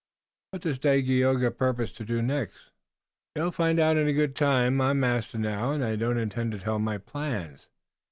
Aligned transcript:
"What 0.49 0.63
does 0.63 0.79
Dagaeoga 0.79 1.51
purpose 1.51 1.91
to 1.91 2.03
do 2.03 2.23
next?" 2.23 2.71
"You'll 3.35 3.51
find 3.51 3.79
out 3.79 3.97
in 3.97 4.15
good 4.15 4.35
time. 4.35 4.81
I'm 4.81 4.99
master 4.99 5.37
now, 5.37 5.73
and 5.73 5.85
I 5.85 5.95
don't 5.95 6.17
intend 6.17 6.53
to 6.53 6.59
tell 6.59 6.79
my 6.79 6.97
plans. 6.97 7.67